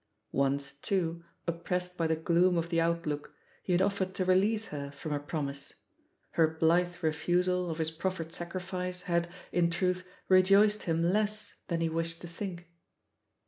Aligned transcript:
Once, 0.31 0.73
too, 0.73 1.23
oppressed 1.45 1.95
by 1.95 2.07
the 2.07 2.15
gloom 2.15 2.57
of 2.57 2.69
the 2.69 2.81
outlook, 2.81 3.35
he 3.61 3.71
had 3.71 3.83
offered 3.83 4.15
to 4.15 4.25
release 4.25 4.69
her 4.69 4.89
from 4.89 5.11
her 5.11 5.19
promise; 5.19 5.73
her 6.31 6.47
blithe 6.47 6.95
refusal 7.03 7.69
of 7.69 7.77
his 7.77 7.91
proffered 7.91 8.31
sacrifice 8.31 9.03
had, 9.03 9.29
in 9.51 9.69
truth, 9.69 10.03
rejoiced 10.27 10.85
him 10.85 11.03
less 11.03 11.59
than 11.67 11.81
he 11.81 11.87
wished 11.89 12.19
to 12.19 12.27
think. 12.27 12.67